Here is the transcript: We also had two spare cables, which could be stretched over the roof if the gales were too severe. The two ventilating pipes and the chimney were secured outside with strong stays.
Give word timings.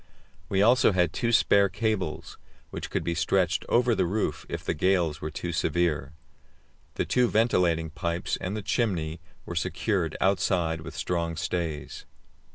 We 0.49 0.63
also 0.63 0.93
had 0.93 1.13
two 1.13 1.31
spare 1.31 1.69
cables, 1.69 2.39
which 2.71 2.89
could 2.89 3.03
be 3.03 3.13
stretched 3.13 3.63
over 3.69 3.93
the 3.93 4.07
roof 4.07 4.47
if 4.49 4.63
the 4.63 4.73
gales 4.73 5.21
were 5.21 5.29
too 5.29 5.51
severe. 5.51 6.15
The 6.95 7.05
two 7.05 7.27
ventilating 7.27 7.91
pipes 7.91 8.35
and 8.41 8.57
the 8.57 8.63
chimney 8.63 9.21
were 9.45 9.53
secured 9.53 10.17
outside 10.19 10.81
with 10.81 10.95
strong 10.97 11.35
stays. 11.37 12.07